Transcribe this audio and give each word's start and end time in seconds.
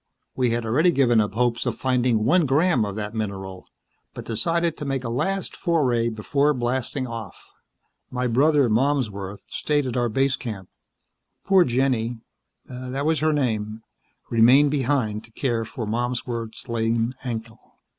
We 0.35 0.49
had 0.49 0.65
already 0.65 0.89
given 0.89 1.21
up 1.21 1.33
hopes 1.35 1.63
of 1.67 1.77
finding 1.77 2.25
one 2.25 2.47
gram 2.47 2.85
of 2.85 2.95
that 2.95 3.13
mineral, 3.13 3.67
but 4.15 4.25
decided 4.25 4.75
to 4.77 4.83
make 4.85 5.03
a 5.03 5.09
last 5.09 5.55
foray 5.55 6.09
before 6.09 6.55
blasting 6.55 7.05
off. 7.05 7.51
My 8.09 8.25
brother, 8.25 8.67
Malmsworth, 8.67 9.43
stayed 9.45 9.85
at 9.85 9.95
our 9.95 10.09
base 10.09 10.35
camp. 10.37 10.69
Poor 11.45 11.63
Jenny 11.63 12.17
that 12.65 13.05
was 13.05 13.19
her 13.19 13.31
name 13.31 13.83
remained 14.31 14.71
behind 14.71 15.23
to 15.25 15.31
care 15.33 15.65
for 15.65 15.85
Malmsworth's 15.85 16.67
lame 16.67 17.13
ankle." 17.23 17.59